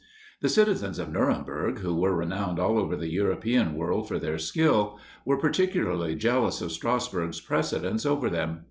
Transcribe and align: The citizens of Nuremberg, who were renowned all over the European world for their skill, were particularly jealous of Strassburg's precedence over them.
The 0.41 0.49
citizens 0.49 0.97
of 0.97 1.11
Nuremberg, 1.13 1.77
who 1.77 1.93
were 1.95 2.15
renowned 2.15 2.57
all 2.57 2.79
over 2.79 2.95
the 2.95 3.11
European 3.11 3.75
world 3.75 4.07
for 4.07 4.17
their 4.17 4.39
skill, 4.39 4.97
were 5.25 5.37
particularly 5.37 6.15
jealous 6.15 6.59
of 6.59 6.71
Strassburg's 6.71 7.39
precedence 7.39 8.03
over 8.03 8.27
them. 8.27 8.59